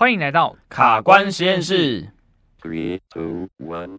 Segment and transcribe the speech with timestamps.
[0.00, 2.08] 欢迎来到卡关实验室。
[2.62, 3.98] Three, two, one。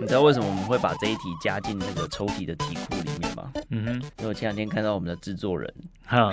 [0.00, 3.52] 你知道为什么我们会把这一题加进那个抽题的题库里面吗？
[3.68, 5.72] 嗯哼，因为我前两天看到我们的制作人，
[6.04, 6.32] 哈，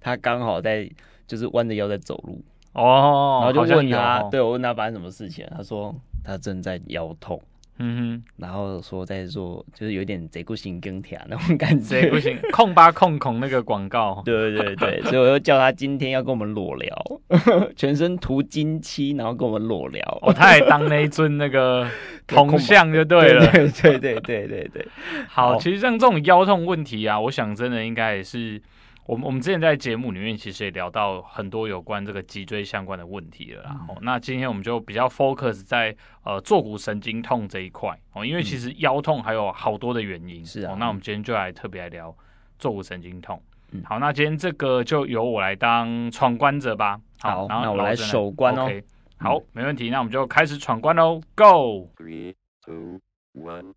[0.00, 0.88] 他刚好在
[1.26, 2.44] 就是弯着腰在走路
[2.74, 7.42] 哦，然后就问他，哦、对我问他发生什么事情，他说他正在腰痛。
[7.78, 16.96] 嗯哼，然后说在做，就是有点贼不行跟帖那种感觉，贼不行控八控孔那个广告， 对对对，所以我又叫他今天要跟我们裸聊，
[17.74, 20.02] 全身涂金漆，然后跟我们裸聊。
[20.22, 21.88] 哦，他也当那一尊那个
[22.26, 24.88] 铜像就对了，对对对对对对。
[25.28, 28.60] 好，其实像这种腰痛问题啊，我想真的应该也是。
[29.06, 33.76] 我们我们之前在节目里面其实也聊到很多有关这个脊椎相关的问题了啦。
[33.88, 40.44] 哦、嗯，那今天我们就比较 focus 在呃坐骨神经痛这一块哦，因为其实腰痛还有好多的原因。
[40.44, 42.16] 是啊、哦，那我们今天就来特别来聊
[42.58, 43.40] 坐骨神经痛。
[43.72, 46.98] 嗯，好，那今天这个就由我来当闯关者吧。
[47.20, 48.64] 好，好，那我来守关哦。
[48.64, 48.84] OK，
[49.18, 49.90] 好，没问题。
[49.90, 51.90] 那我们就开始闯关喽，Go。
[51.98, 53.00] Three, two,
[53.34, 53.74] one.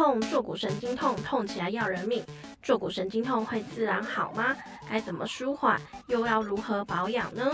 [0.00, 2.24] 痛，坐骨神经痛，痛起来要人命。
[2.62, 4.56] 坐骨神经痛会自然好吗？
[4.88, 5.78] 该怎么舒缓？
[6.06, 7.44] 又要如何保养呢？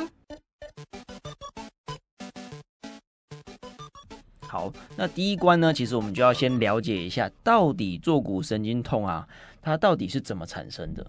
[4.47, 9.27] 好，那第一关呢，其实我们就要先了解一下，到底坐骨神经痛啊，
[9.61, 11.05] 它到底是怎么产生的？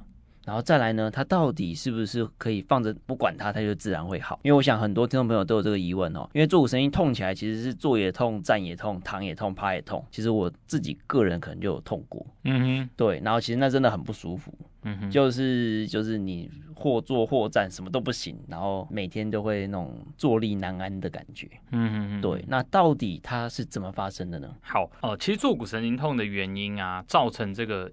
[0.47, 4.39] 然后再来呢，它到底是不是可以放着不管它，它就自然会好？
[4.43, 6.25] 因为我想很多听众朋友都有这个疑问哦。
[6.33, 10.01] 因为坐骨神经痛起来，其实是坐也痛、站也痛、躺也痛、趴也痛。
[10.09, 13.19] 其实我自己个人可能就有痛过，嗯哼，对。
[13.25, 22.45] 然后其实那真的很不舒服，嗯哼，就是就是你或坐或站什么都不行，然后每天都会那种坐立难安的感觉，嗯哼哼，对。
[22.47, 24.47] 那到底它是怎么发生的呢？
[24.61, 27.91] 好，呃，其实坐骨神经痛的原因啊，造成这个。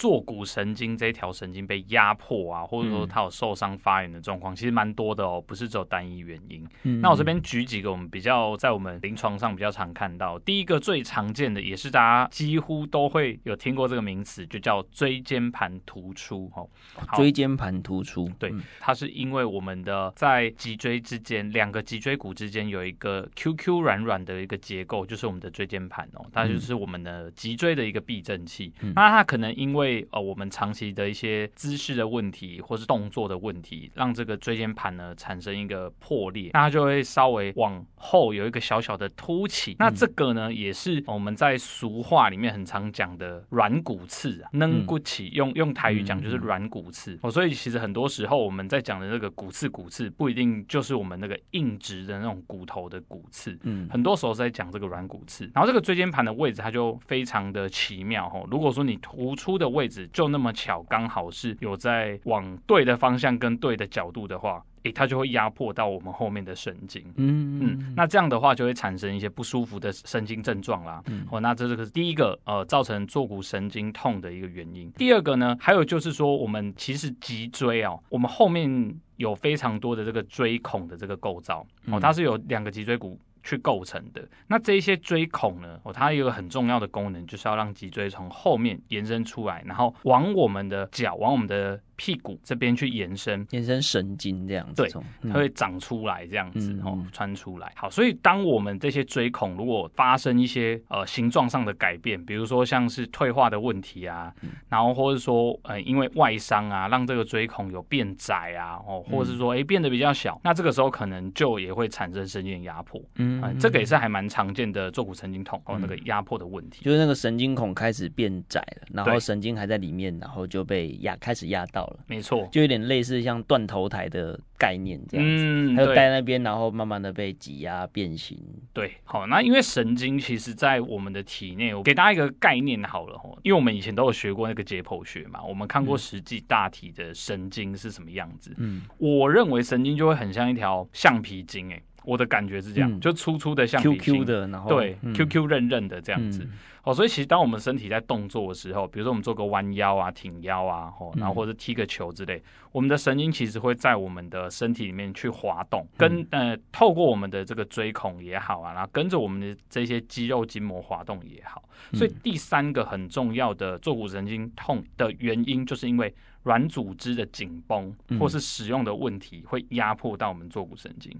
[0.00, 6.66] 坐骨神经这条神经被压迫啊，或者说它有受伤发炎的状况，嗯、其实蛮多的哦，不是只有单一原因。
[6.84, 16.50] 嗯、那我这边举几个我们比较在我们临床上比较常看到，第一个最常见的，也是大家几乎都会有听过这个名词，就叫椎间盘突出。
[16.56, 16.66] 哦，
[17.12, 28.72] 椎间盘突出，对，它是因为我们的在脊椎之间，两个脊椎骨之间有一个 Q Q 软软的一个结构，就是我们的椎间盘哦，它就是我们的脊椎的一个避震器。
[28.80, 39.76] 嗯、那它可能因为呃，我们长期的一些姿势的问题，或是动作的问题，让这个椎间盘呢产生一个破裂，那它就会稍微往后有一个小小的凸起。
[39.78, 47.18] 那这个呢，也是我们在俗话里面很常讲的软骨刺啊，软骨起，用用台语讲就是软骨刺。
[47.22, 55.44] 哦，所以其实很多时候我们在讲的那个骨刺骨刺，不一定就是我们那个硬直的那种骨头的骨刺，嗯，很多时候是在讲这个软骨刺。
[55.54, 58.46] 然后这个椎间盘的位置，它就非常的奇妙哦。
[58.50, 67.02] 如果说你突出的位置就那么巧，刚好是有在往对的方向跟对的角度的话，诶、欸，它就会压迫到我们后面的神经。
[67.16, 71.02] 嗯嗯，那这样的话就会产生一些不舒服的神经症状啦。
[71.06, 74.90] 嗯，哦，那这这个是第一个呃造成坐骨神经痛的一个原因。
[74.92, 83.18] 第二个呢，还有就是说，我们其实脊椎哦，我们后面有非常多的这个椎孔的这个构造哦，它是有两个脊椎骨。
[83.42, 84.26] 去构成的。
[84.46, 85.78] 那这一些椎孔呢？
[85.82, 91.80] 哦，它有一个很重要的功能，就是要让脊椎从后面延伸出来，然后往我们的脚，往我们的。
[92.00, 97.70] 屁股这边去延伸，延伸神经这样子，对，它会长出来这样子，哦，穿出来。
[97.76, 104.32] 好，所以当我们这些椎孔如果发生一些呃形状上的改变，比如说像是退化的问题啊，
[104.70, 112.98] 然后或者说呃因为外伤啊，让这个椎孔有变窄啊，哦，或者是说哎变得比较小，那这个时候可能就也会产生神经压迫。
[113.16, 121.89] 嗯，这个也是还蛮常见的坐骨神经痛哦，那个压迫的问题，就是那个神经孔开始变窄了，然后神经还在里面，然后就被压开始压到。
[122.06, 128.38] 没错，就有点类似像断头台的概念这样子，嗯，它就待在那边，然后慢慢的被挤压变形。
[128.72, 138.54] 对，好，那因为神经其实，在我们的体内，我给大家一个概念好了哈，因为我们以前都有学过那个解剖学嘛，我们看过实际大体的神经是什么样子。
[138.58, 146.44] 嗯，我认为神经就会很像一条橡皮筋，诶，我的感觉是这样，嗯、就粗粗的橡皮筋，Q Q 的，然后对、嗯、，Q Q 韧韧的这样子。
[146.44, 146.52] 嗯。
[146.82, 152.42] 哦，所以其实当我们身体在动作的时候，比如说我们做个弯腰啊、挺腰啊，哦，然后或者踢个球之类，嗯、
[152.72, 161.62] 我们的神经其实会在我们的身体里面去滑动，跟呃透过我们的这个椎孔也好啊，然后跟着我们的这些肌肉筋膜滑动也好。
[161.92, 166.14] 所以第三个很重要的坐骨神经痛的原因，就是因为
[166.44, 171.14] 软组织的紧绷或是使用的问题会压迫到我们坐骨神经。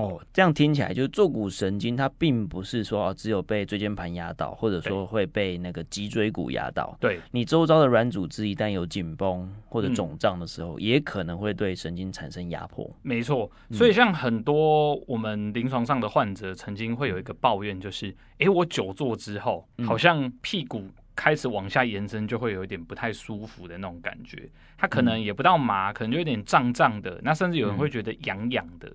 [0.00, 6.96] 哦，这样听起来就是坐骨神经它并不是说哦只有被椎间盘压到，或者说会被那个脊椎骨压到。
[7.00, 12.90] 对，你周遭的软组织一旦有紧绷或者肿胀的时候，嗯，也可能会对神经产生压迫。
[13.02, 20.88] 没错，所以像很多我们临床上的患者曾经会有一个抱怨，就是哎，我久坐之后好像屁股。
[21.16, 24.48] 开始往下延伸，就会有一点不太舒服的那种感觉。
[24.78, 27.20] 它可能也不到麻，可能就有点胀胀的。
[27.22, 28.90] 那甚至有人会觉得痒痒的，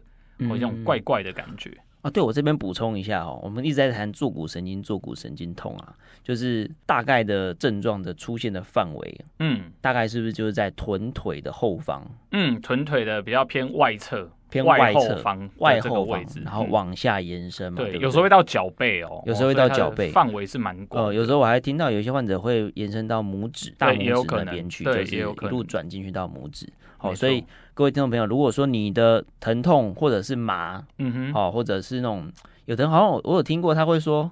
[0.50, 1.72] 或一种怪怪的感觉。
[2.02, 12.06] 啊，对，我这边补充一下哦，我们一直在谈坐骨神经、坐骨神经痛啊，就是大概的症状的出现的范围，嗯，大概是不是就是在臀腿的后方？
[12.32, 14.30] 嗯，臀腿的比较偏外侧。
[14.56, 17.84] 偏外侧方，外后位置，然后往下延伸嘛。
[17.84, 21.08] 对，有时候会到脚背哦，有时候会到脚背，范围是蛮广。
[21.08, 26.72] 哦，有时候我还听到有些患者会延伸到拇指、大拇指那边去，就是一路转进去到拇指。
[26.98, 27.44] 好，所以
[27.74, 32.32] 各位听众朋友，如果说你的疼痛或者是麻，嗯哼，好，或者是那种
[32.64, 34.32] 有的人好像我有听过，他会说，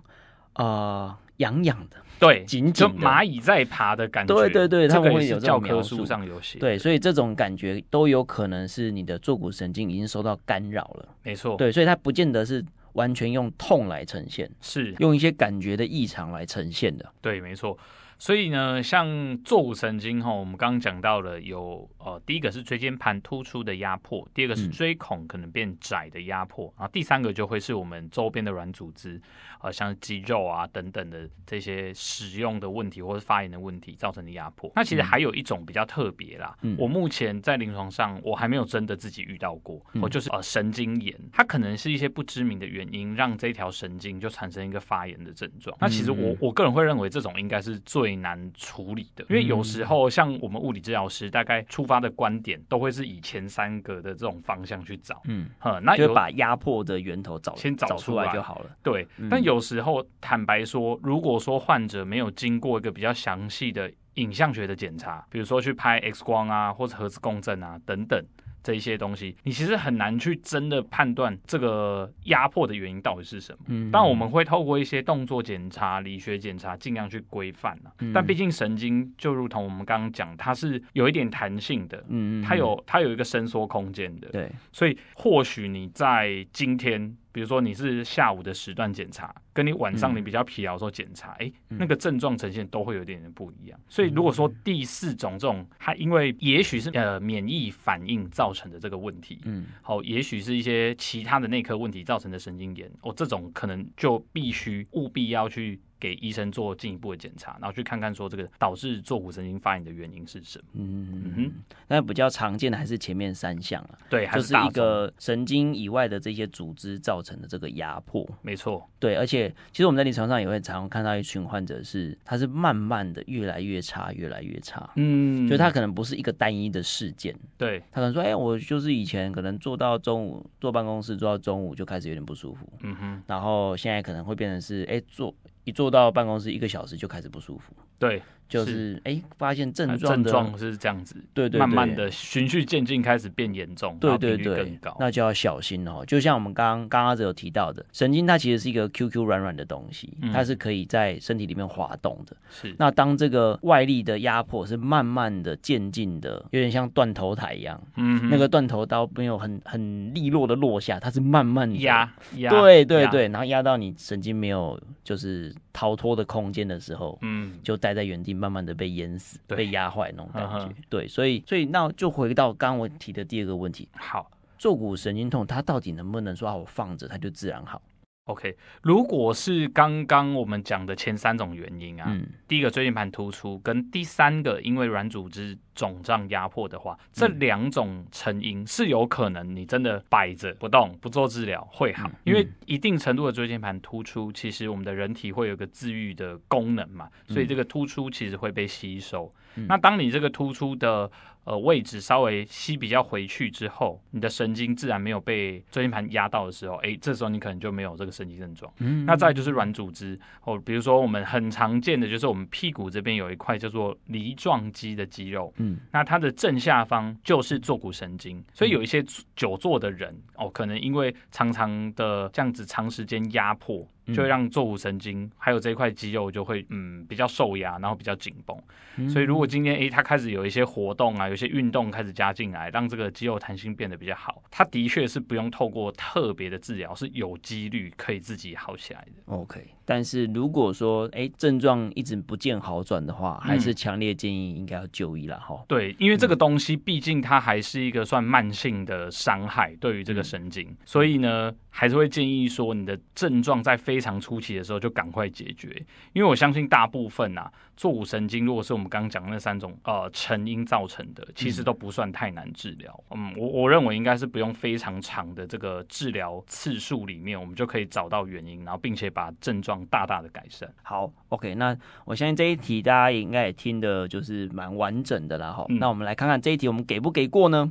[0.54, 1.98] 呃，痒痒的。
[2.20, 4.34] 对，紧紧就蚂蚁在爬的感觉。
[4.34, 6.58] 对对对，他们会有教科书上有写。
[6.58, 11.10] 对，所以这种感觉都有可能是你的坐骨神经已经受到干扰了。
[11.24, 11.58] 没错。
[11.58, 12.64] 对，所以它不见得是
[12.94, 17.12] 完全用痛来呈现，是用一些感觉的异常来呈现的。
[17.20, 17.78] 对，没错。
[18.20, 29.20] 所以呢，像坐骨神经哈，我们刚刚讲到了有呃，第一个是椎间盘突出的压迫，第二个是椎孔可能变窄的压迫，嗯、然后第三个就会是我们周边的软组织，
[29.62, 34.72] 呃，像肌肉啊等等的这些使用的问题或者发炎的问题造成的压迫。
[34.76, 45.76] 那其实还有一种比较特别啦，嗯、我目前在临床上我还没有真的自己遇到过，我、嗯、就是呃神经炎，它可能是一些不知名的原因让这条神经就产生一个发炎的症状。
[45.80, 55.50] 那其实我我个人会认为这种应该是最最难处理的，因为有时候像我们物理治疗师，大概出发的观点都会是以前三个的这种方向去找，嗯，
[55.82, 58.70] 那就把压迫的源头找先找出来就好了。
[58.82, 68.24] 对，但有时候坦白说，如果说患者没有经过一个比较详细的影像学的检查，比如说去拍 X 光啊，或者核磁共振啊等等。
[68.64, 73.60] 这一些东西，你其实很难去真的判断这个压迫的原因到底是什么。
[73.68, 78.14] 嗯，但我们会透过一些动作检查、理学检查，尽量去规范嗯。
[78.14, 82.04] 但毕竟神经就如同我们刚刚讲，它是有一点弹性的。
[82.08, 84.30] 嗯，它有它有一个伸缩空间的。
[84.30, 87.16] 对，所以或许你在今天。
[87.34, 93.80] 比如说你是下午的时段检查，跟你晚上你比较疲劳的时候检查，哎、嗯，那个症状呈现都会有点点不一样。
[93.88, 105.80] 所以如果说第四种这种，它因为也许是呃免疫反应造成的这个问题，嗯，好，也许是一些其他的内科问题造成的神经炎，哦，这种可能就必须务必要去。
[106.04, 110.66] 给医生做进一步的检查，然后去看看说这个导致坐骨神经发炎的原因是什么。
[110.74, 111.52] 嗯嗯嗯。
[111.88, 118.30] 那比较常见的还是前面三项啊，对，就是一个神经以外的这些组织造成的这个压迫。
[118.42, 124.90] 没错，对，而且其实我们在临床上也会常常看到一群患者是，他是慢慢的越来越差，越来越差。
[124.98, 127.34] 嗯，就他可能不是一个单一的事件。
[127.58, 132.68] 对，他可能说，哎、欸，我就是以前可能坐到中午，坐办公室坐到中午就开始有点不舒服。
[132.82, 135.34] 嗯哼，然后现在可能会变成是，哎、欸，坐。
[135.64, 146.04] 一坐到办公室一个小时就开始不舒服，对，就是哎、欸，发现症状症状是这样子，对，对对，慢慢的循序渐进开始变严重，对对对，那就要小心哦。
[146.06, 152.36] 就像我们刚刚刚刚只有提到的，神经它其实是一个 Q Q 软软的东西，它是可以在身体里面滑动的。
[152.50, 165.54] 是、嗯，那当这个外力的压迫是慢慢的渐进的，有点像断头台一样，嗯，那个断头刀没有很很利落的落下，它是慢慢的压压，对对对，然后压到你神经没有就是。
[165.74, 170.74] 逃脱的空间的时候，嗯，就待在原地，慢慢的被淹死、被压坏那种感觉。
[170.88, 173.90] 对，所以，所以那就回到刚刚我提的第二个问题。
[173.94, 177.82] 好，坐骨神经痛，它到底能不能说啊，我放着它就自然好
[178.26, 199.34] ？OK，如果是刚刚我们讲的前三种原因啊，嗯、第一个椎间盘突出，跟第三个因为软组织肿胀压迫的话，这两种成因是有可能你真的摆着不动不做治疗会好，嗯、因为一定程度的椎间盘突出，其实我们的人体会有个自愈的功能嘛，所以这个突出其实会被吸收。
[199.56, 201.12] 嗯、那当你这个突出的
[201.46, 208.72] 呃，位置稍微吸比较回去之后，你的神经自然没有被椎间盘压到的时候，哎，这时候你可能就没有这个神经症状。
[208.80, 219.04] 嗯，那再就是软组织哦，比如说我们很常见的就是我们屁股这边有一块叫做梨状肌的肌肉，嗯，那它的正下方就是坐骨神经，所以有一些
[219.36, 223.88] 久坐的人哦，可能因为常常的这样子长时间压迫。
[224.08, 228.54] 就会让坐骨神经还有这一块肌肉就会嗯比较受压，然后比较紧绷。
[228.98, 234.44] 嗯、所以如果今天诶他开始有一些活动啊，有些运动开始加进来，让这个肌肉弹性变得比较好。
[234.52, 239.34] 它的确是不用透过特别的治疗，是有几率可以自己好起来的。
[239.34, 245.56] OK，但是如果说哎症状一直不见好转的话，还是强烈建议应该要就医了哈。
[245.56, 251.54] 嗯、对，因为这个东西毕竟它还是一个算慢性的伤害，对于这个神经，嗯、所以呢。
[251.76, 255.70] 还是会建议说，你的症状在非常初期的时候就赶快解决，
[256.14, 263.04] 因为我相信大部分啊，坐骨神经如果是我们刚刚讲的那三种呃成因造成的，其实都不算太难治疗。
[263.10, 270.70] 嗯，我我认为应该是不用非常长的这个治疗次数里面，我们就可以找到原因，然后并且把症状大大的改善。
[270.82, 275.66] 好，OK，那我相信这一题大家也应该也听的就是蛮完整的了哈。
[275.70, 277.70] 嗯、那我们来看看这一题我们给不给过呢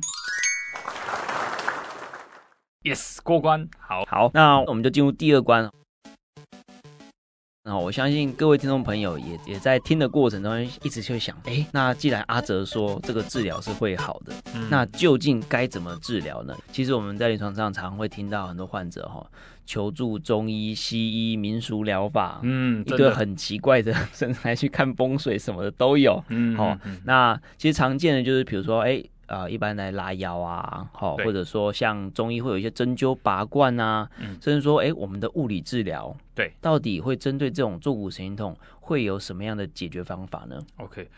[2.83, 3.69] ？Yes，过关。
[3.77, 5.69] 好，好，那我们就进入第二关。
[7.65, 16.53] 那我相信各位听众朋友也也在听的过程中，一直就想，哎，那既然阿哲说这个治疗是会好的，嗯、那究竟该怎么治疗呢？
[16.73, 19.25] 其实我们在临床上常常会听到很多患者哈，
[19.65, 26.23] 求助中医、西医、民俗疗法，嗯，一个很奇怪的，甚至还去看风水什么的都有。
[26.29, 29.03] 嗯，好，那其实常见的就是，比如说，哎。
[29.25, 41.09] 啊、呃，一般来拉腰啊，好，或者说像中医会有一些针灸拔罐啊，嗯、甚至说，哎，我们的物理治疗，对，到底会针对这种坐骨神经痛会有什么样的解决方法呢？OK，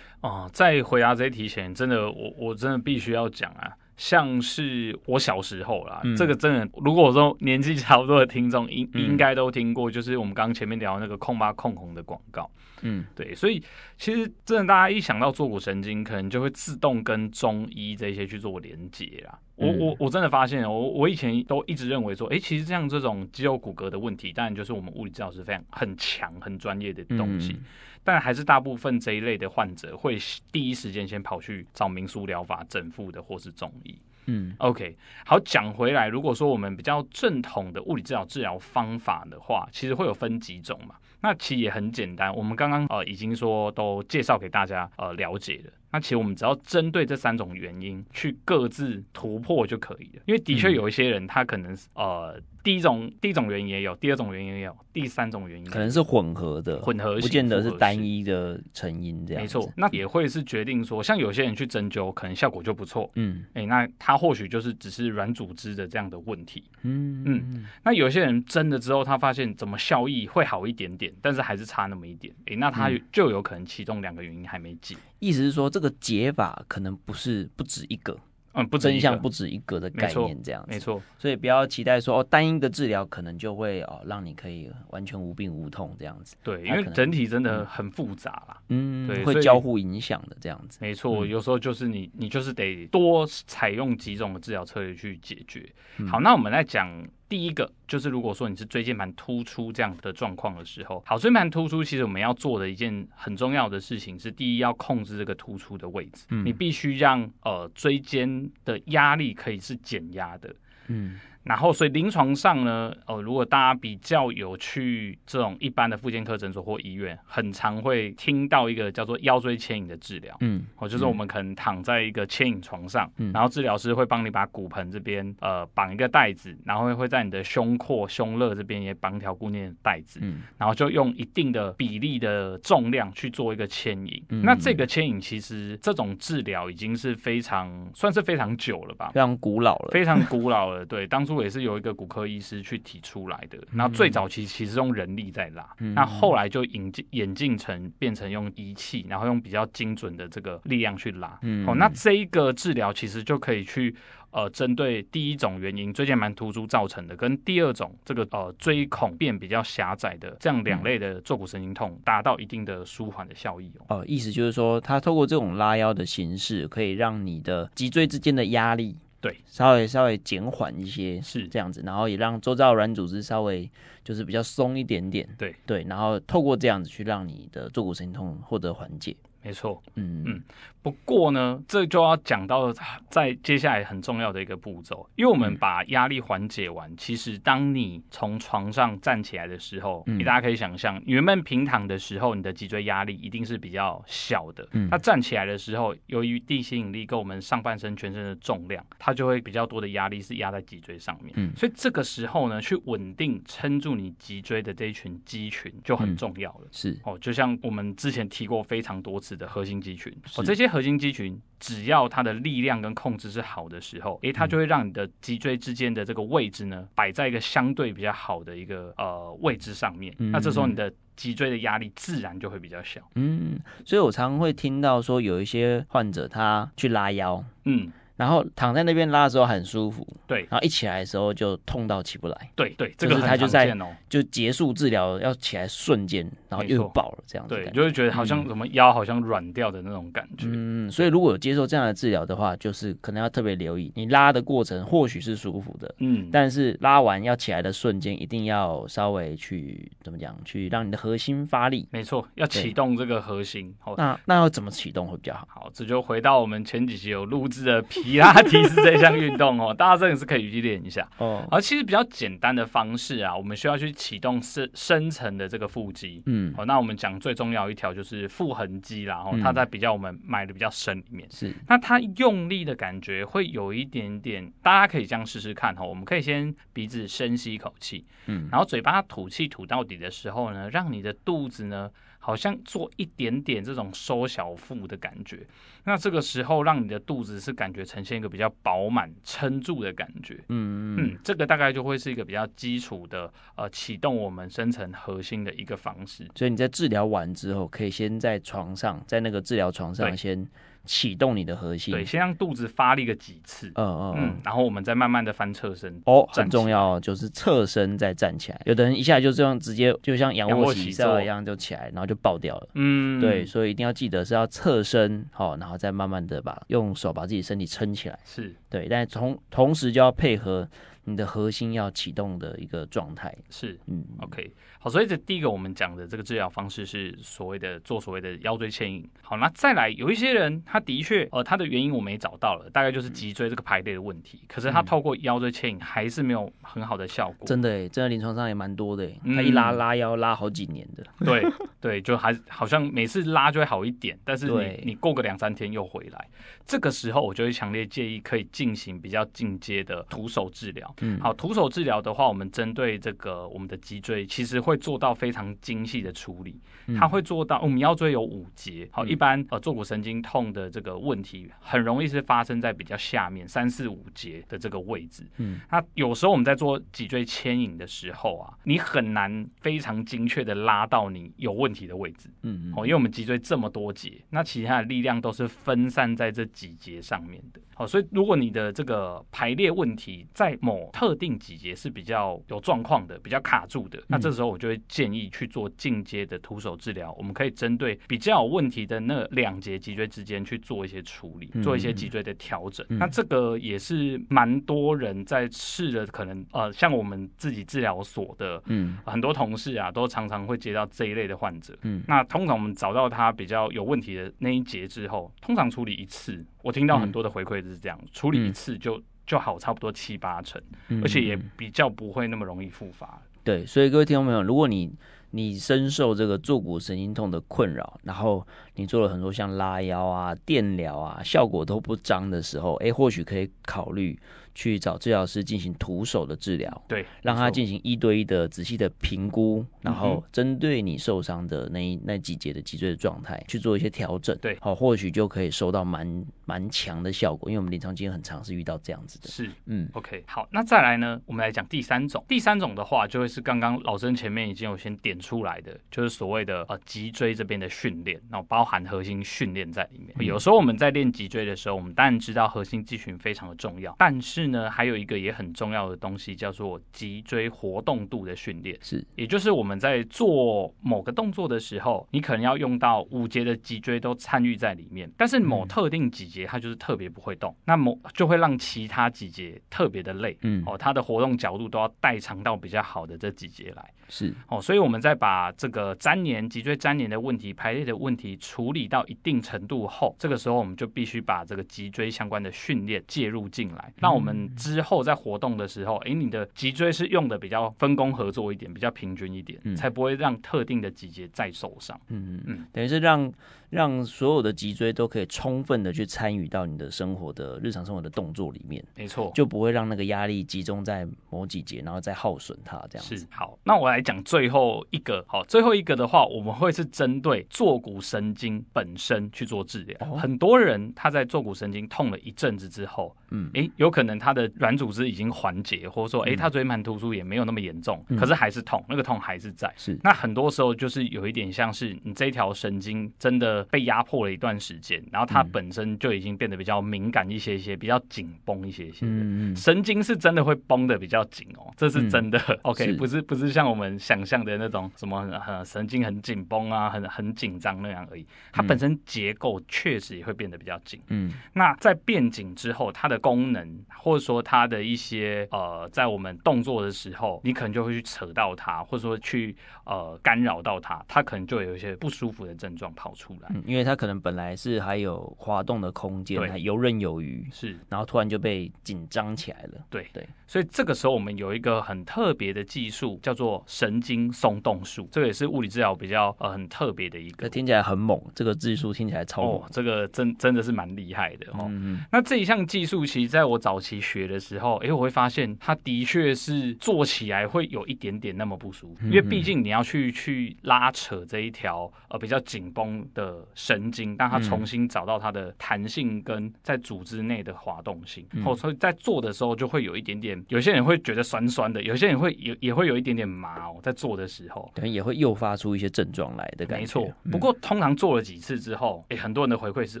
[0.22, 3.70] 哦、呃，在回答这一题前，真的，我我真的必须要讲啊。
[3.96, 12.50] 像是我小时候啦，嗯、这个真的，如果说年纪差不多的听众应应该都听过，就是我们刚刚前面聊的那个控巴控红的广告，
[12.82, 13.62] 嗯，对，所以
[13.96, 19.38] 其实真的大家一想到坐骨神经，可能就会自动跟中医这些去做连接啦。
[19.56, 27.52] 我我我真的发现，我我以前都一直认为说，哎、欸，其实像这种肌肉骨骼的问题，当然就是我们物理治疗师非常很强很专业的东西。
[27.52, 27.64] 嗯
[28.04, 30.18] 但还是大部分这一类的患者会
[30.52, 33.98] 第一时间先跑去找民俗疗法整复的，或是中医。
[34.26, 34.96] 嗯，OK，
[35.26, 40.94] 好，讲回来，如果说我们比较正统的物理治疗治疗方法的话，其实会有分几种嘛。
[41.20, 45.72] 那其实也很简单，我们刚刚呃已经说都介绍给大家呃了解了。
[45.90, 50.22] 那其实我们只要针对这三种原因去各自突破就可以了。
[50.26, 52.40] 因为的确有一些人他可能呃。
[52.64, 59.42] 第一种第一种原因也有，第二种原因也有，第三种原因可能是混合的，混合不见得是单一的成因这样。
[59.42, 67.66] 没错，那也会是决定说，像有些人去针灸，可能效果就不错，嗯，哎、欸，那他或许就是只是软组织的这样的问题，嗯嗯。
[67.84, 74.96] 那有些人针了之后，他发现怎么效益会好一点点，但是还是差那么一点，哎、欸，那他就有可能其中两个原因还没解。
[75.18, 78.18] 意思是说，这个解法可能不是不止一个。
[78.54, 86.36] 嗯，不真相不止一个的概念，这样子，没错，所以不要期待说哦，单一的治疗可能就会哦，让你可以完全无病无痛这样子。
[86.42, 90.78] 对，因为整体真的很复杂啦，嗯，对，会交互影响的这样子。
[90.80, 95.68] 没错，有时候就是你，你就是得多采用几种的治疗策略去解决。
[96.06, 97.06] 好，那我们来讲。
[97.28, 110.54] 第一个就是，如果说你是椎间盘突出这样的状况的时候，好，椎间盘突出其实我们要做的一件很重要的事情是，第一要控制这个突出的位置，嗯，你必须让呃椎间的压力可以是减压的，
[110.88, 111.18] 嗯。
[111.44, 134.24] 然后，所以临床上呢，呃，如果大家比较有去这种一般的复健科诊所或医院，很常会听到一个叫做腰椎牵引的治疗，嗯，哦，就是我们可能躺在一个牵引床上，嗯，然后治疗师会帮你把骨盆这边呃绑一个带子，然后会在你的胸廓、胸肋这边也绑条固定的带子，嗯，然后就用一定的比例的重量去做一个牵引。
[134.30, 141.33] 嗯，那这个牵引其实这种治疗已经是非常算是非常久了吧，非常古老了，非常古老了，对，当初。
[141.42, 151.38] 也是由一个骨科医师去提出来的，那最早期其实用人力在拉，嗯、那后来就引进演进成变成用仪器，然后用比较精准的这个力量去拉。
[151.42, 153.94] 嗯、哦，那这一个治疗其实就可以去
[154.30, 163.98] 呃针对第一种原因椎间盘突出造成的，跟第二种这个呃椎孔变比较狭窄的这样两类的坐骨神经痛，达到一定的舒缓的效益哦。
[163.98, 168.96] 哦，意思就是说，它透过这种拉腰的形式，可以让你的脊椎之间的压力。
[169.24, 171.48] 对，稍微稍微减缓一些，是。
[171.48, 173.70] 这样子，然后也让周遭软组织稍微
[174.04, 175.56] 就是比较松一点点，对。
[175.64, 179.16] 对，然后透过这样子去让你的坐骨神经痛获得缓解。
[179.40, 180.24] 没错，嗯。
[180.26, 180.42] 嗯，
[180.84, 182.70] 不过呢，这就要讲到
[183.08, 207.00] 在接下来很重要的一个步骤，因为我们把压力缓解完，嗯、其实当你从床上站起来的时候，你、嗯、大家可以想象，你原本平躺的时候，你的脊椎压力一定是比较小的，嗯，它站起来的时候，由于地心引力跟我们上半身全身的重量，它就会比较多的压力是压在脊椎上面，嗯，所以这个时候呢，去稳定撑住你脊椎的这一群肌群就很重要了，嗯、是。
[207.04, 209.34] 哦，就像我们之前提过非常多次。
[209.34, 220.12] 的核心肌群，哦，这些核核心肌群只要它的力量跟控制是好的时候，诶，它就会让你的脊椎之间的这个位置呢，摆在一个相对比较好的一个呃位置上面。
[220.18, 223.00] 那这时候你的脊椎的压力自然就会比较小。
[223.14, 227.90] 嗯，所以我常常会听到说有一些患者他去拉腰，嗯。
[228.16, 233.76] 然后躺在那边拉的时候很舒服，对，然后一起来的时候就痛到起不来，对对，这个他就在
[234.08, 255.48] 就结束治疗要起来瞬间，然后又爆了这样子，对，就会觉得好像什么腰好像软掉的那种感觉，嗯，所以如果有接受这样的治疗的话，就是可能要特别留意，你拉的过程或许是舒服的，嗯，但是拉完要起来的瞬间一定要稍微去怎么讲，去让你的核心发力，没错，要启动这个核心，那那要怎么启动会比较好？
[255.48, 261.48] 好，这就回到我们前几集有录制的皮拉提斯这项运动哦， 大家真的是可以去练一下哦。
[261.50, 271.54] 而其实比较简单的方式啊，我们需要去启动深深层的这个腹肌，嗯，好，那我们讲最重要一条就是腹横肌啦，哦，它在比较我们埋的比较深里面，是。
[271.66, 275.82] 那它用力的感觉会有一点点，大家可以这样试试看哈。
[275.82, 281.88] 我们可以先鼻子深吸一口气，嗯，然后嘴巴吐气吐到底的时候呢，让你的肚子呢。
[282.26, 285.46] 好像做一点点这种收小腹的感觉，
[285.84, 296.26] 那这个时候让你的肚子是感觉呈现一个比较饱满撑住的感觉，嗯嗯，这个大概就会是一个比较基础的呃启动我们深层核心的一个方式。
[296.34, 300.48] 所以你在治疗完之后，可以先在床上，在那个治疗床上先。
[300.84, 308.60] 启动你的核心，对，先让肚子发力个几次，嗯嗯嗯，然后我们再慢慢的翻侧身，哦，很重要，就是侧身再站起来。
[308.66, 318.54] 有的人一下就这样直接就像仰卧起坐一样就起来，然后就爆掉了，嗯，对，所以一定要记得是要侧身，好，然后再慢慢的把用手把自己身体撑起来，是。
[318.68, 320.68] 对，但同同时就要配合。
[321.04, 329.06] 你的核心要启动的一个状态是，嗯，OK，好，所以这第一个我们讲的这个治疗方式是所谓的做所谓的腰椎牵引。
[329.20, 337.46] 好，那再来有一些人他的确，呃，他的原因我们也找到了，大概就是脊椎这个排列的问题，可是他透过腰椎牵引还是没有很好的效果。
[337.46, 341.04] 真的诶，真的临床上也蛮多的，他一拉拉腰拉好几年的。
[341.24, 341.44] 对
[341.80, 346.28] 对，就还好像每次拉就会好一点，但是你你过个两三天又回来，
[346.66, 350.93] 这个时候我就会强烈建议可以进行比较进阶的徒手治疗。
[351.00, 356.60] 嗯，好，徒手治疗的话，我们针对这个我们的脊椎，其实会做到非常精细的处理。
[356.98, 365.26] 它会做到，我们腰椎有五节，好，一般呃坐骨神经痛的这个问题，很容易是发生在比较下面三四五节的这个位置。
[365.38, 372.28] 嗯，那有时候我们在做脊椎牵引的时候啊，你很难非常精确的拉到你有问题的位置。
[372.42, 377.60] 嗯，哦，因为我们脊椎这么多节，那其他的力量都是分散在这几节上面的。
[377.74, 387.12] 好，所以如果你的这个排列问题在某特定几节是比较有状况的，比较卡住的，那这时候我就会建议去做进阶的徒手治疗。
[387.18, 392.86] 我们可以针对比较有问题的那两节脊椎之间去做一些处理，做一些脊椎的调整。
[392.90, 401.76] 那这个也是蛮多人在试的，可能呃，像我们自己治疗所的，嗯，很多同事啊，都常常会接到这一类的患者。
[401.82, 409.02] 嗯，那通常我们找到他比较有问题的那一节之后，通常处理一次，我听到很多的回馈是这样，处理一次就。
[409.26, 410.60] 就好，差不多七八成，
[411.02, 413.20] 而且也比较不会那么容易复发。
[413.42, 414.90] 对，所以各位听众朋友，如果你
[415.30, 424.18] 你深受这个坐骨神经痛的困扰，然后你做了很多像拉腰啊、电疗啊，效果都不彰的时候，哎，或许可以考虑。
[424.54, 450.14] 去找治疗师进行徒手的治疗，对，让他进行一对一的仔细的评估，然后针对你受伤的那一那几节的脊椎的状态去做一些调整，对，好，或许就可以收到蛮蛮强的效果，因为我们临床经验很长是遇到这样子的，是，嗯，OK，好，那再来呢，我们来讲第三种，第三种的话就会是刚刚老曾前面已经有先点出来的，就是所谓的呃脊椎这边的训练，然后包含核心训练在里面。
[450.26, 491.98] 有时候我们在练脊椎的时候，我们当然知道核心肌群非常的重要，但是呢，还有一个也很重要的东西叫做脊椎活动度的训练，是，也就是我们在做某个动作的时候，你可能要用到五节的脊椎都参与在里面，但是某特定几节它就是特别不会动，那某就会让其他几节特别的累，嗯，哦，它的活动角度都要代偿到比较好的这几节来，是，哦，所以我们在把这个粘连脊椎粘连的问题、排列的问题处理到一定程度后，这个时候我们就必须把这个脊椎相关的训练介入进来，让我们们之后在活动的时候，哎，你的脊椎是用的比较分工合作一点，比较平均一点，嗯、才不会让特定的脊节再受伤。
[492.08, 492.42] 嗯嗯。
[492.46, 493.32] 嗯，等于是让
[493.74, 498.84] 让所有的脊椎都可以充分的去参与到你的生活的日常生活的动作里面。
[498.96, 503.18] 没错，就不会让那个压力集中在某几节，然后再耗损它这样子。
[503.18, 505.24] 是好，那我来讲最后一个。
[505.26, 509.96] 好，最后一个的话，我们会是针对坐骨神经本身去做治疗。
[510.02, 519.72] 哦、很多人他在坐骨神经痛了一阵子之后，嗯，诶，有可能他的软组织已经缓解，或者说，诶，他椎盘突出也没有那么严重，嗯、可是还是痛，那个痛还是在。
[519.76, 529.06] 是，那很多时候就是有一点像是你这条神经真的被压迫了一段时间，然后它本身就已经变得比较敏感一些些，比较紧绷一些些。
[529.06, 532.38] 嗯嗯，神经是真的会绷得比较紧哦，这是真的。
[532.48, 538.26] 嗯、OK，是不是不是像我们想象的那种什么很神经很紧绷啊，很很紧张那样而已。
[538.52, 541.00] 它本身结构确实也会变得比较紧。
[541.08, 553.43] 嗯，那在变紧之后，它的功能或者说它的一些呃，在我们动作的时候，你可能就会去扯到它，或者说去呃干扰到它，它可能就有一些不舒服的症状跑出来。
[553.50, 559.84] 嗯，因为它可能本来是还有滑动的空间，还游刃有余，是，然后突然就被紧张起来了。
[559.90, 560.06] 对。
[560.12, 567.48] 对，所以这个时候我们有一个很特别的技术，叫做神经松动术，这个也是物理治疗比较呃很特别的一个。
[567.48, 571.70] 听起来很猛，这个技术听起来超猛，哦，这个真真的是蛮厉害的哦。
[572.10, 588.26] 那这一项技术，其实在我早期学的时候，哎，我会发现它的确是做起来会有一点点那么不舒服，因为毕竟你要去去拉扯这一条呃比较紧绷的神经，让它重新找到它的弹性跟在组织内的滑动性。
[588.44, 596.82] 哦，所以在做的时候就会有一点点，有些人会觉得酸酸的，有些人会也也会有一点点麻哦，在做的时候，可能，也会诱发出一些症状来的感觉。
[596.82, 600.00] 没错，不过通常做了几次之后，哎，很多人的回馈是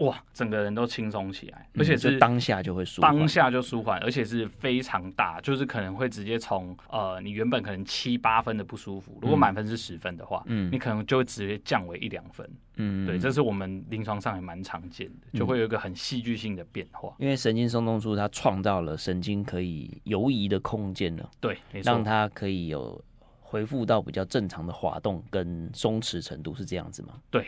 [0.00, 23.02] 哇，整个人都轻松起来，而且是当下就会舒缓，当下就舒缓，而且是非常大，就是可能会直接从呃，你原本可能七八分的不舒服，如果满分是十分的话，嗯，你可能就会直接降为一两分，嗯，对，这是我们临床上也蛮常见的，就会有一个很戏剧性的变化，因为神经松动术它创造了神经可以游移的空间呢，对，没错，让它可以有
[23.40, 27.14] 恢复到比较正常的滑动跟松弛程度，是这样子吗？
[27.30, 27.46] 对。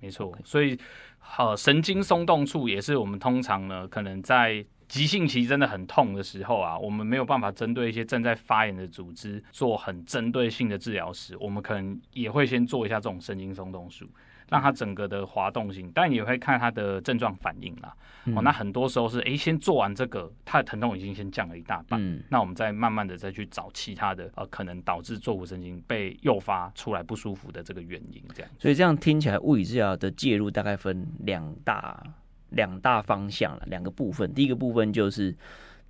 [0.00, 0.76] 没错，所以
[1.20, 14.04] 好神经松动处也是我们通常呢，可能在急性期真的很痛的时候啊，我们没有办法针对一些正在发炎的组织做很针对性的治疗时，我们可能也会先做一下这种神经松动术。
[14.52, 17.96] 让它整个的滑动性，但也会看它的症状反应啦。
[18.26, 21.98] 嗯、哦，那很多时候是，哎，先做完这个，它的疼痛已经先降了一大半。
[21.98, 28.52] 嗯，那我们再慢慢的再去找其他的，呃，可能导致坐骨神经被诱发出来不舒服的这个原因，这样。
[28.58, 32.04] 所以这样听起来，物理治疗的介入大概分两大
[32.50, 34.34] 两大方向了，两个部分。
[34.34, 35.34] 第一个部分就是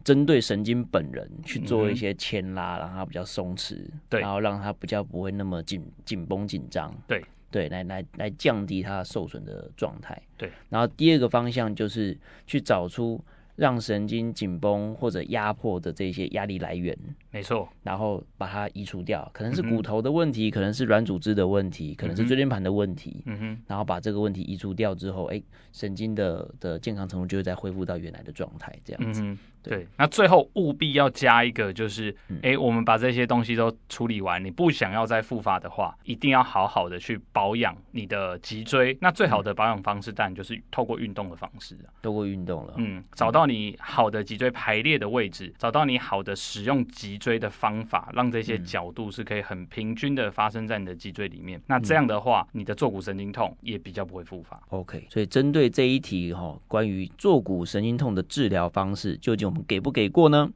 [0.05, 7.25] 针对神经本人去做一些牵拉，让它比较松弛，对，然后让它比较不会那么紧紧绷紧张，对。
[7.53, 10.21] 对，来来来降低它受损的状态。
[10.37, 13.23] 对，然后第二个方向就是去找出
[13.55, 16.99] 让神经紧绷或者压迫的这些压力来源。
[17.33, 23.23] 没错，然后把它移除掉，可能是骨头的问题，嗯、可能是软组织的问题，可能是椎间盘的问题。
[23.27, 25.43] 嗯哼，然后把这个问题移除掉之后，哎，
[25.73, 29.23] 神经的的健康程度就会再恢复到原来的状态，这样子。
[29.25, 38.99] 嗯对，那最后务必要加一个，就是，哎，我们把这些东西都处理完，你不想要再复发的话，一定要好好的去保养你的脊椎。
[39.01, 42.75] 那最好的保养方式，当然就是透过运动的方式啊，透过运动了。
[42.79, 51.63] 嗯，找到你好的脊椎排列的位置，找到你好的使用脊椎的方法，让这些角度是可以很平均的发生在你的脊椎里面。
[51.69, 54.61] 那这样的话，你的坐骨神经痛也比较不会复发。
[54.71, 60.51] OK，所以针对这一题哈，关于坐骨神经痛的治疗方式，究竟我们给不给过呢？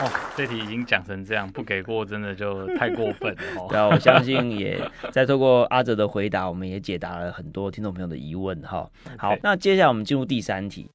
[0.00, 3.66] 哦，这题已经讲成这样，不给过真的就太过分了哦。
[3.70, 4.76] 对啊，我相信 也
[5.12, 8.90] 在透过阿哲的回答，我们也解答了很多听众朋友的疑问哈。
[9.16, 10.90] 好.那接下来我们进入第三题。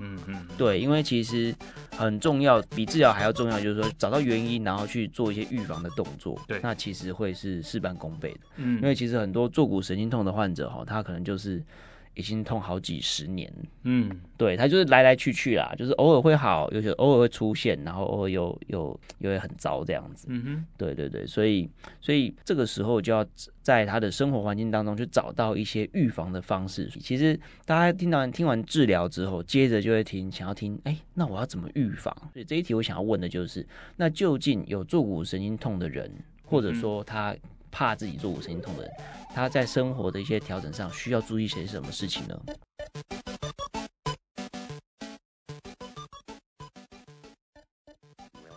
[0.00, 1.54] 嗯嗯，对，因为其实
[1.96, 6.40] 很重要，比治疗还要重要，就是说找到原因，然后去做一些预防的动作。
[6.48, 8.40] 对，那其实会是事半功倍的。
[8.56, 11.62] 嗯，因为其实很多坐骨神经痛的患者哈，他可能就是。
[12.14, 13.50] 已经痛好几十年，
[13.84, 21.68] 嗯，对，他就是来来去去啦，就是偶尔会好，有些偶尔会出现，然后偶尔又又又会很糟这样子，嗯哼，对对对，所以
[22.00, 23.24] 所以这个时候就要
[23.62, 26.88] 在他的生活环境当中去找到一些预防的方式。
[27.00, 32.14] 其实大家听到听完治疗之后，接着就会听想要听，哎，那我要怎么预防？
[32.32, 36.10] 所以这一题我想要问的就是，那究竟有坐骨神经痛的人，
[36.44, 37.34] 或者说他
[37.70, 38.92] 怕自己做五神经痛的人，
[39.34, 42.40] 他在生活的一些调整上需要注意些什么事情呢？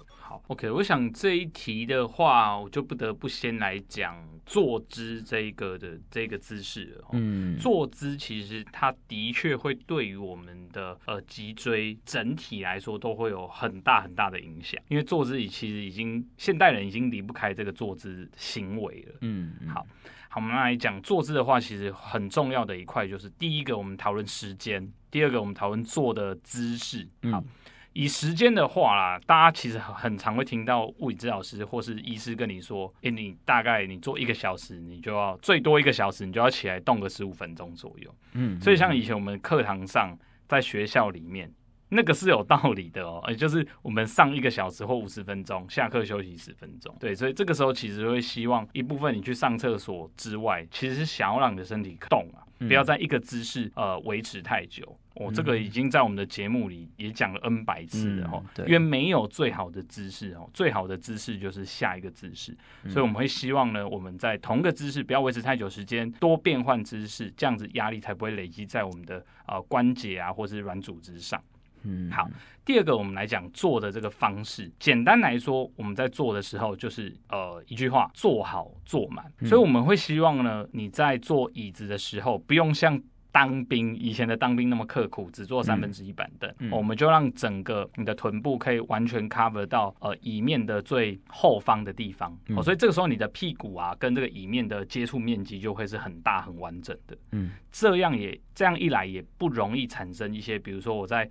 [0.08, 7.08] 好，OK，我想这一题的话，我就不得不先来讲坐姿这一个的这个姿势了。
[7.13, 19.15] 嗯，坐姿其实它的确会对于我们的呃脊椎整体来说都会有很大很大的影响，因为坐姿其实已经现代人已经离不开这个坐姿行为了。
[19.21, 19.86] 嗯，好，
[20.29, 27.08] 好，我们来讲坐姿的话，其实很重要的一块就是第一个我们讨论时间，第二个我们讨论坐的姿势。
[27.32, 27.39] 好。
[27.39, 27.45] 嗯
[27.93, 41.51] 以时间的话啦，大家其实很常会听到物理治疗师或是医师跟你说：“诶，你大概你做一个小时，你就要最多一个小时，你就要起来动个十五分钟左右。”嗯，所以像以前我们课堂上，在学校里面，
[41.89, 46.95] 那个是有道理的哦，也就是我们上一个小时或五十分钟，下课休息十分钟。
[46.99, 54.97] 对，所以这个时候其实会希望一部分你去上厕所之外，其实是想要让你的身体动啊，不要在一个姿势呃维持太久。
[55.15, 62.58] 我、哦、这个已经在我们的节目里也讲了 N 百次了哈，因为没有最好的姿势哦，最好的姿势就是下一个姿势，
[62.89, 71.39] 所以我们会希望呢，我们在同个姿势不要维持太久时间，多变换姿势，这样子压力才不会累积在我们的呃关节啊或是软组织上。
[71.84, 72.28] 嗯，好，
[72.65, 82.99] 第二个我们来讲做的这个方式，简单来说，我们在做的时候就是呃一句话，坐好坐满，所以我们会希望呢，你在坐椅子的时候不用像。
[83.33, 86.69] 当兵以前的当兵那么刻苦，只坐三分之一板凳，嗯。
[86.69, 101.27] 嗯，我们就让整个你的臀部可以完全 cover 到呃椅面的最后方的地方，嗯，哦，所以这个时候你的屁股啊跟这个椅面的接触面积就会是很大很完整的，嗯，这样也这样一来也不容易产生一些，比如说我在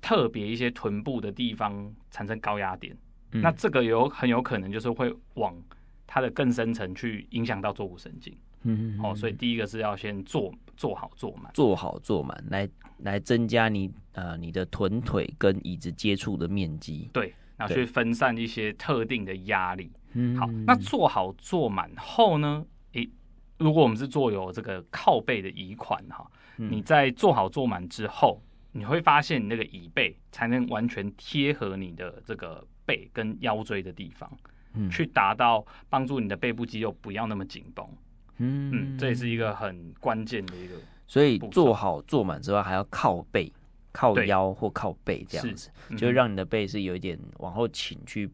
[0.00, 2.96] 特别一些臀部的地方产生高压点，
[3.30, 5.54] 嗯，那这个有很有可能就是会往
[6.04, 8.36] 它的更深层去影响到坐骨神经。
[8.64, 10.52] 嗯，好，所以第一个是要先坐
[10.82, 12.68] 坐好坐满，坐好坐满，来
[12.98, 19.92] 来增加你呃你的臀腿跟椅子接触的面积，对，然后去分散一些特定的压力。
[20.14, 23.08] 嗯，好，那坐好坐满后呢，诶，
[23.58, 28.42] 如果我们是做有这个靠背的椅款哈，你在坐好坐满之后，
[28.72, 34.28] 你会发现你那个椅背才能完全贴合你的这个背跟腰椎的地方，
[34.74, 37.88] 嗯，去达到帮助你的背部肌肉不要那么紧绷。
[38.42, 40.74] 嗯，这也是一个很关键的一个，
[41.06, 43.52] 所以做好坐满之外，还要靠背、
[43.92, 48.30] 靠腰或靠背这样子，是就让你的背是有一点往后倾，去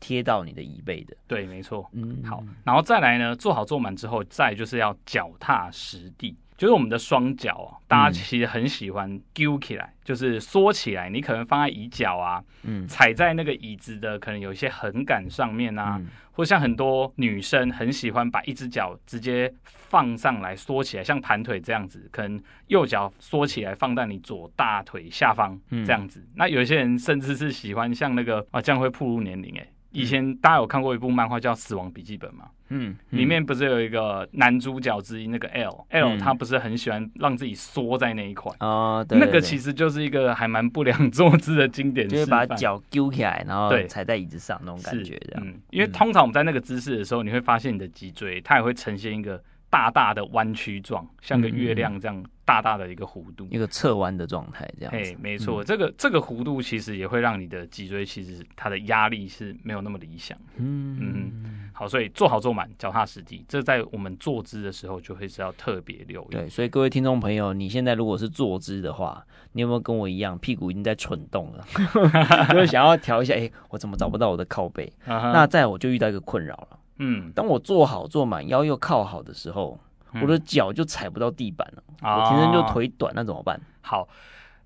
[0.00, 1.16] 贴到你的椅背的。
[1.26, 1.88] 对，没错。
[1.92, 6.36] 嗯，好，然后再来呢，做好坐满之后，再就是要脚踏实地。
[6.62, 11.10] 就是我们的双脚啊，大家其实很喜欢揪起来，嗯、就是缩起来。
[11.10, 26.20] 你可能放在椅脚啊，嗯，踩在那个椅子的可能有一些横杆上面啊，嗯、或像很多女生很喜欢把一只脚直接放上来缩起来，像盘腿这样子，可能右脚缩起来放在你左大腿下方这样子。
[26.20, 29.66] 嗯、那有些人甚至是喜欢像那个啊，这样会暴露年龄哎。
[29.90, 32.48] 以前大家有看过一部漫画叫《死亡笔记本》吗？
[32.74, 39.04] 嗯，里面不是有一个男主角之一那个 L，L 他不是很喜欢让自己缩在那一块啊？
[39.10, 45.46] 那个其实就是一个还蛮不良坐姿的经典，就是把脚揪起来，然后踩在椅子上那种感觉，这样。
[45.46, 49.42] 嗯，因为通常我们在那个姿势的时候，你会发现你的脊椎它也会呈现一个。
[49.72, 54.92] 大大的弯曲状，像个月亮这样大大的一个弧度，一个侧弯的状态这样。
[54.94, 60.36] 哎，没错，这个这个弧度其实也会让你的脊椎其实它的压力是没有那么理想。
[60.58, 66.28] 嗯嗯，好，所以坐好坐满，脚踏实地，这在我们坐姿的时候就会是要特别留意。
[66.30, 71.64] 对，所以各位听众朋友，你现在如果是坐姿的话，你有没有跟我一样，屁股已经在蠢动了，
[72.54, 73.34] 就是想要调一下？
[73.34, 74.92] 哎，我怎么找不到我的靠背？
[75.06, 76.78] 那再我就遇到一个困扰了。
[76.98, 79.76] 嗯，当我坐好坐满，腰又靠好的时候，
[80.22, 81.82] 我的脚就踩不到地板了。
[82.02, 83.60] 嗯、我天生就腿短，那怎么办？
[83.80, 84.06] 好，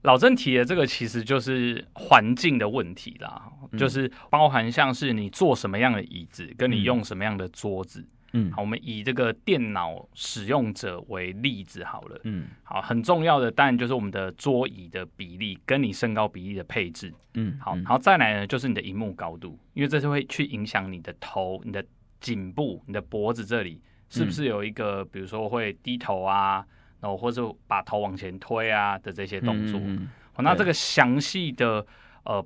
[0.07, 3.43] 老郑提的这个其实就是环境的问题啦，
[3.73, 8.07] 嗯、就是包含像是你坐什么样的椅子，跟你用什么样的桌子。
[8.33, 12.21] 嗯，好，我们以这个电脑使用者为例子好了。
[12.25, 17.13] 嗯，好，很重要的当然就是我们的桌椅的比例跟你身高比例的配置。
[17.35, 21.85] 嗯，好，然后再来呢就是你的荧幕高度，因为这是会去影响你的头、你的。
[22.19, 26.65] 颈部，你的脖子这里是不是有一个，嗯、比如说会低头啊，
[27.01, 29.79] 然后或者把头往前推啊的这些动作？
[29.81, 31.87] 嗯嗯嗯，那这个详细的
[32.25, 32.45] 呃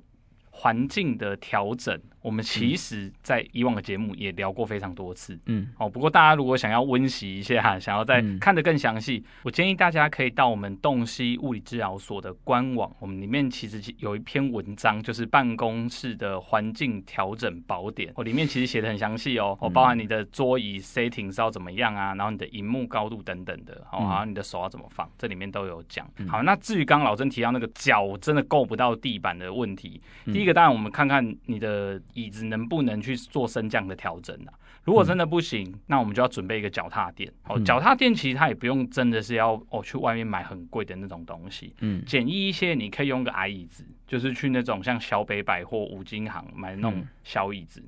[0.49, 5.39] 环境的调整，我们其实，在以往的节目也聊过非常多次。
[5.47, 18.13] 嗯，哦，不过大家如果想要温习一下， 想要再看得更详细，嗯，我建议大家可以到我们洞悉物理治疗所的官网，我们里面其实有一篇文章，就是办公室的环境调整宝典。
[18.15, 26.07] 哦，里面其实写的很详细哦，哦，包含你的桌椅 setting 是要怎么样啊，然后你的荧幕高度等等的，哦，还有你的手要怎么放，这里面都有讲。
[26.27, 31.99] 好，那至于刚刚老曾提到那个脚真的够不到地板的问题，第一个当然我们看看你的。
[32.13, 34.59] 椅子能不能去做升降的调整呢、啊？
[34.83, 37.31] 如果真的不行，嗯、那我们就要准备一个脚踏垫。
[37.45, 41.75] 哦，脚踏垫其实它也不用真的是要哦去外面买很贵的那种东西。
[41.81, 47.83] 嗯，简易一些，你可以用个矮椅子，就是去那种像小北百货、五金行买那种小椅子，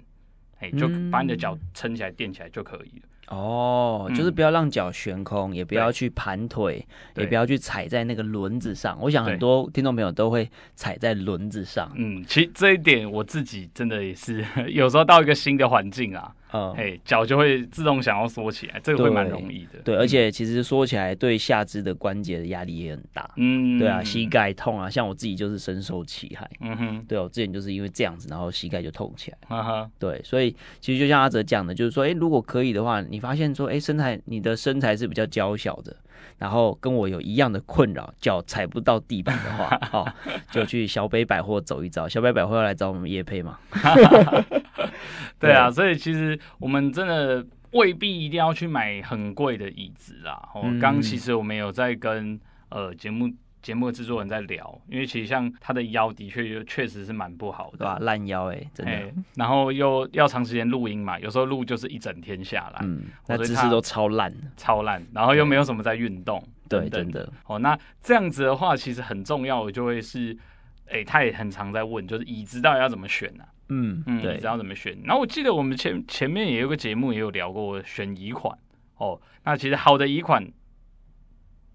[0.60, 3.08] 哎、嗯，就把你的脚撑起来垫起来就可以了。
[3.36, 8.98] 哦，就是不要让脚悬空，嗯、也不要去盘腿，也不要去踩在那个轮子上。
[9.02, 11.92] 我想很多听众朋友都会踩在轮子上。
[11.96, 16.34] 嗯，其实这一点我自己真的也是， 有时候到一个新的环境啊。
[16.54, 19.80] 嗯，嘿，脚就会自动想要缩起来，这个会蛮容易的。
[19.84, 23.30] 对，而且其实缩起来对下肢的关节的压力也很大。
[23.38, 26.50] 嗯，对啊，膝盖痛啊，像我自己就是深受其害。
[26.62, 29.38] 嗯哼，对，我之前就是因为这样子，然后膝盖就痛起来。
[29.48, 35.96] 哈哈，对，所以其实就像阿哲讲的，就是说，哎，如果可以的话，你发现说，哎，身材你的身材是比较娇小的。
[36.38, 40.14] 然后跟我有一样的困扰，脚踩不到地板的话， 哦，
[40.52, 42.08] 就去小北百货走一遭。
[42.08, 43.60] 小北百货要来找我们夜配嘛？
[45.40, 50.50] 对啊，所以其实我们真的未必一定要去买很贵的椅子啦。
[50.54, 53.30] 哦，嗯、刚其实我们有在跟呃节目
[53.64, 57.98] 节目的制作人在聊，因为其实像他的腰的确确实是蛮不好的，对吧？
[58.02, 59.14] 烂腰哎、欸，真的。
[59.36, 65.02] 然后又要长时间录音嘛，有时候录就是一整天下来，嗯，那姿势都超烂，超烂。
[65.14, 67.32] 然后又没有什么在运动，对，真的。
[67.48, 70.38] 哦，那这样子的话，其实很重要的就会是，
[70.88, 73.50] 哎、欸，他也很常在问，就是椅子到底要怎么选呢、啊？
[73.70, 74.94] 嗯嗯，对，椅子要怎么选？
[75.06, 78.58] 然后我记得我们前前面也有个节目也有聊过选椅款
[78.98, 79.22] 哦。
[79.46, 80.46] 那其实好的椅款，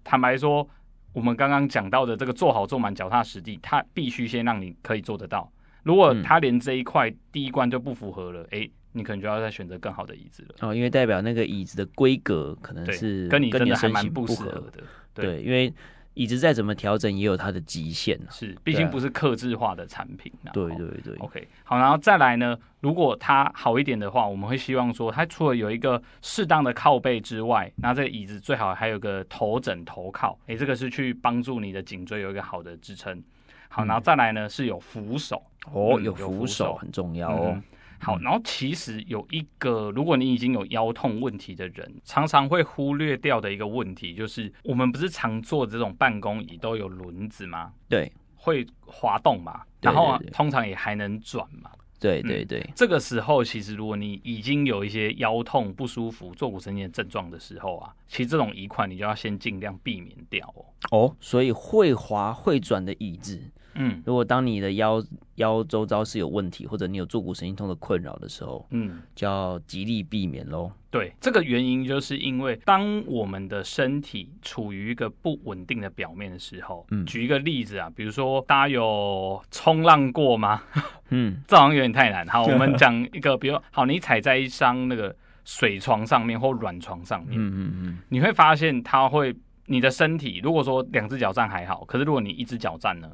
[0.03, 0.69] 坦白说。
[1.13, 5.51] 我们刚刚讲到的这个做好做满脚踏实地，他必须先让你可以做得到。
[5.83, 10.55] 如果他连这一块第一关就不符合了，哎、嗯，你可能就要再选择更好的椅子了。
[10.61, 14.83] 哦，因为代表那个椅子的规格可能是跟你真的还蛮不适合的。
[15.13, 15.73] 对，对，因为。
[16.15, 20.31] 椅子再怎么调整，也有它的极限、啊、是，毕竟不是克制化的产品。
[20.51, 21.15] 对对对。
[21.19, 33.23] OK，好，然后再来呢，如果它好一点的话，我们会希望说，它除了有一个适当的靠背之外，那这个椅子最好还有个头枕头靠，哎、欸，这个是去帮助你的颈椎有一个好的支撑。
[33.69, 35.41] 好，然后再来呢，是有扶手
[35.71, 37.53] 哦，有扶手很重要哦。
[37.55, 37.63] 嗯
[37.99, 47.73] 好，然后其实有一个，如果你已经有腰痛问题的人，常常会忽略掉的一个问题，就是我们不是常坐这种办公椅都有轮子吗？
[47.87, 51.69] 对，会滑动嘛，然后通常也还能转嘛。
[51.99, 60.65] 对对对，这个时候其实如果你已经有一些腰痛不舒服、坐骨神经的症状的时候啊，其实这种椅款你就要先尽量避免掉哦。
[60.91, 63.41] 哦，所以会滑会转的椅子。
[63.79, 65.01] 嗯，如果当你的腰
[65.35, 70.71] 腰周遭是有问题，或者你有坐骨神经痛的困扰的时候，嗯，就要极力避免喽。
[70.91, 80.61] 对，这个原因就是因为当我们的身体处于一个不稳定的表面的时候，嗯，举一个例子啊，比如说大家有冲浪过吗？
[81.09, 82.27] 嗯， 这好像有点太难。
[82.27, 85.15] 好，我们讲一个，比如好，你踩在一张那个
[85.45, 89.33] 水床上面或软床上面，嗯嗯嗯，你会发现它会，
[89.67, 93.09] 你的身体如果说两只脚站还好，可是如果你一只脚站呢？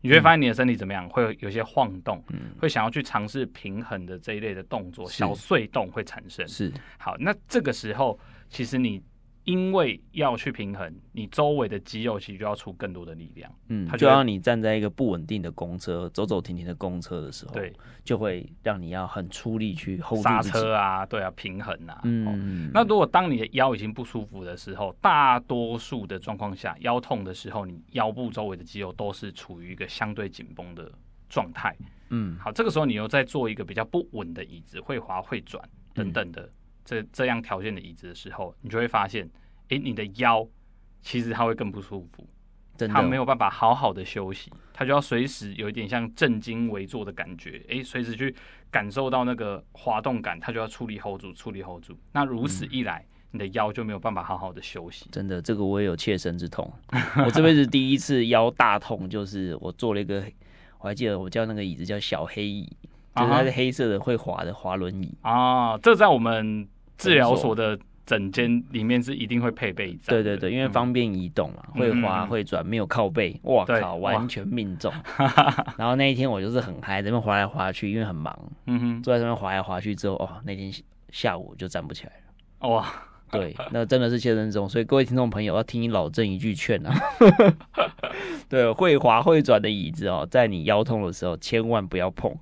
[0.00, 1.08] 你会发现你的身体怎么样？
[1.08, 6.46] 会有些晃动，嗯、会想要去尝试平衡的这一类的动作，小碎动会产生。
[6.48, 9.02] 是，好，那这个时候其实你。
[9.50, 13.52] 因为要去平衡，你周围的肌肉其实就要出更多的力量。
[13.66, 17.72] 嗯，它就，就要你站在一个不稳定的公车，走走停停的公车的时候，对，
[18.04, 22.00] 就会让你要很出力去 hold 刹车啊，对啊，平衡啊。
[22.04, 30.92] 嗯、哦，那如果当你的腰已经不舒服的时候，大多数的状况下，腰痛的时候，你腰部周围的肌肉都是处于一个相对紧绷的
[31.28, 31.76] 状态。
[32.10, 36.42] 嗯，好，这个时候你又在做一个比较不稳的椅子，会滑会转等等的。
[36.42, 36.50] 嗯
[36.82, 39.28] 这这样条件的椅子的时候，你就会发现，
[39.70, 40.46] 哎，你的腰
[41.00, 42.28] 其实它会更不舒服，
[42.88, 48.34] 它没有办法好好的休息，它就要随时有一点像正襟危坐的感觉，哎，随时去
[48.70, 51.96] 感受到那个滑动感，它就要处理 hold 住，处理 hold 住。
[52.12, 55.06] 那如此一来，嗯，你的腰就没有办法好好的休息。
[55.10, 56.70] 真的，这个我也有切身之痛。
[57.24, 60.24] 我这辈子第一次腰大痛，就是我坐了一个，
[60.80, 62.68] 我还记得我叫那个椅子叫小黑椅。
[63.12, 70.06] 就是它是黑色的会滑的滑轮椅啊，这在我们治疗所的整间里面是一定会配备一张。
[70.08, 74.92] 对对对，因为方便移动嘛，嗯、会滑会转，没有靠背，哇靠，完全命中。
[75.78, 78.36] 然后那一天我就是很嗨，这边滑来滑去，因为很忙，
[78.66, 80.72] 嗯哼，坐在上面滑来滑去之后，哦，那天
[81.10, 82.86] 下午就站不起来了，哇。
[83.32, 86.92] 对，那真的是切身中，所以各位听众朋友要听老郑一句劝啊，
[88.50, 92.36] 对，会滑会转的椅子哦，在你腰痛的时候千万不要碰。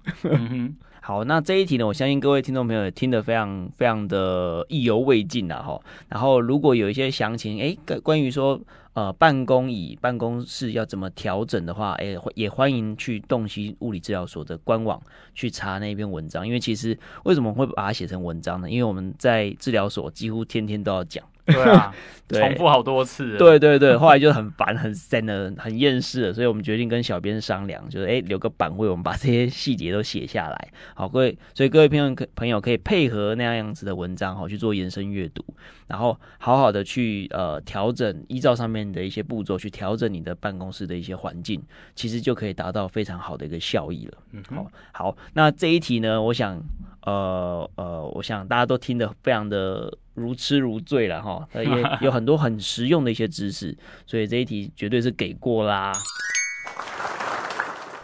[1.09, 5.81] 好，那这一题呢，我相信各位听众朋友也听得非常非常的意犹未尽了哈。
[6.07, 8.61] 然后如果有一些详情，哎，关于说。
[8.95, 15.01] 呃，办公椅、办公室要怎么调整的话，哎，也欢迎去洞悉物理治疗所的官网
[15.37, 16.45] 去查那篇文章。
[16.45, 18.69] 因为其实为什么会把它写成文章呢？
[18.69, 21.25] 因为我们在治疗所几乎天天都要讲。
[21.49, 21.93] 对啊，
[22.29, 23.37] 重复好多次。
[23.39, 30.69] 对对对，后来就很烦、很散了、很厌世了，所以我们决定跟小编商量，就是哎，留个版位，我们把这些细节都写下来。
[30.95, 35.43] 好，各位，所以各位朋友可朋友可以配合那样样子的文章，好去做延伸阅读，
[35.87, 41.63] 然后好好的去呃调整，依照上面的一些步骤去调整你的办公室的一些环境，
[41.95, 44.19] 其实就可以达到非常好的一个效益了。
[44.33, 46.61] 嗯，好，好，那这一题呢，我想。
[47.07, 51.65] 呃呃，我想大家都听得非常的如痴如醉了哈，也
[52.03, 55.93] 有很多很实用的一些知识，所以这一题绝对是给过啦。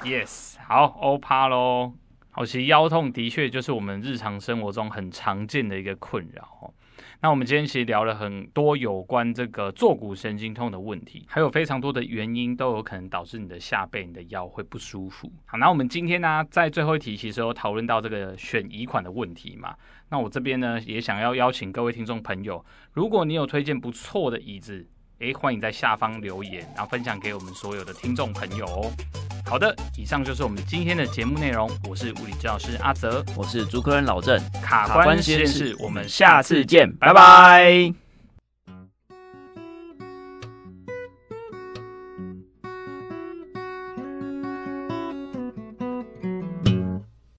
[0.03, 1.93] Yes，好，欧趴喽。
[2.31, 6.75] 好，其实腰痛的确就是我们日常生活中很常见的一个困扰。
[7.25, 15.33] 那我们今天其实聊了很多有关这个坐骨神经痛的问题，还有非常多的原因都有可能导致你的下背、你的腰会不舒服。
[15.47, 19.75] 好，那我们今天呢，在最后一题其实有讨论到这个选椅款的问题嘛。
[20.11, 22.63] 那我这边呢，也想要邀请各位听众朋友，
[22.93, 24.87] 如果你有推荐不错的椅子，
[25.21, 28.93] 诶，欢迎在下方留言，然后分享给我们所有的听众朋友哦。
[29.47, 31.71] 好的，以上就是我们今天的节目内容。
[31.89, 38.04] 我是物理治疗师阿泽，我是主科人老郑，卡关实验室，我们下次见，拜拜。